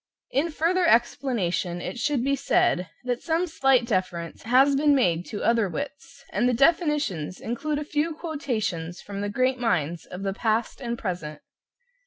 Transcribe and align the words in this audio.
In 0.31 0.49
further 0.49 0.87
explanation 0.87 1.79
it 1.79 1.99
should 1.99 2.23
be 2.23 2.35
said 2.35 2.89
that 3.03 3.21
some 3.21 3.45
slight 3.45 3.85
deference 3.85 4.41
has 4.41 4.75
been 4.75 4.95
made 4.95 5.27
to 5.27 5.43
other 5.43 5.69
wits, 5.69 6.23
and 6.31 6.49
the 6.49 6.55
definitions 6.55 7.39
include 7.39 7.77
a 7.77 7.83
few 7.85 8.15
quotations 8.15 8.99
from 8.99 9.21
the 9.21 9.29
great 9.29 9.59
minds 9.59 10.07
of 10.07 10.23
the 10.23 10.33
past 10.33 10.81
and 10.81 10.97
present. 10.97 11.43